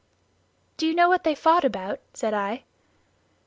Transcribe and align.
"Do 0.77 0.87
you 0.87 0.95
know 0.95 1.07
what 1.09 1.23
they 1.25 1.35
fought 1.35 1.63
about?" 1.63 1.99
said 2.15 2.33
I. 2.33 2.63